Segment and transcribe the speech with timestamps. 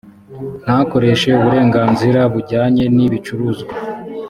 [0.63, 3.73] ntakoreshe uburenganzira bujyanye n ibicuruzwa